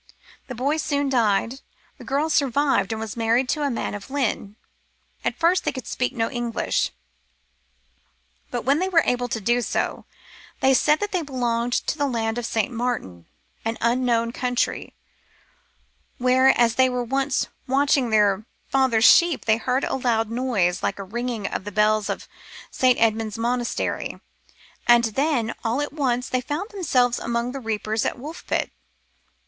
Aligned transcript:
The 0.47 0.55
boy 0.55 0.77
soon 0.77 1.09
died. 1.09 1.61
The 1.99 2.03
girl 2.03 2.31
survived, 2.31 2.91
and 2.91 2.99
was 2.99 3.15
married 3.15 3.47
to 3.49 3.61
a 3.61 3.69
man 3.69 3.93
of 3.93 4.09
Lynn. 4.09 4.55
At 5.23 5.37
first 5.37 5.63
they 5.63 5.71
could 5.71 5.85
speak 5.85 6.11
no 6.11 6.27
English; 6.27 6.89
but 8.49 8.63
when 8.63 8.79
they 8.79 8.89
were 8.89 9.03
able 9.05 9.27
to 9.27 9.39
do 9.39 9.61
so 9.61 10.05
they 10.59 10.73
said 10.73 11.01
that 11.01 11.11
they 11.11 11.21
belonged 11.21 11.73
to 11.73 11.99
the 11.99 12.07
land 12.07 12.39
of 12.39 12.47
St. 12.47 12.73
Martin, 12.73 13.27
an 13.63 13.77
unknown 13.79 14.31
country, 14.31 14.95
where, 16.17 16.47
as 16.59 16.73
they 16.73 16.89
were 16.89 17.03
once 17.03 17.45
watching 17.67 18.09
their 18.09 18.47
father's 18.69 19.05
sheep, 19.05 19.45
they 19.45 19.57
heard 19.57 19.83
a 19.83 19.93
loud 19.93 20.31
noise, 20.31 20.81
like 20.81 20.95
the 20.95 21.03
ring 21.03 21.29
ing 21.29 21.45
of 21.47 21.63
the 21.63 21.71
bells 21.71 22.09
of 22.09 22.27
St. 22.71 22.99
Edmund's 22.99 23.37
Monastery. 23.37 24.19
And 24.87 25.03
then, 25.03 25.53
all 25.63 25.79
at 25.79 25.93
once, 25.93 26.27
they 26.27 26.41
found 26.41 26.71
themselves 26.71 27.19
among 27.19 27.51
the 27.51 27.59
reapers 27.59 28.03
at 28.03 28.17
Woolpit. 28.17 28.71